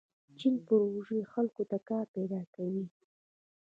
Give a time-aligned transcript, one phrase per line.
[0.39, 2.85] چیني پروژې خلکو ته کار پیدا کوي.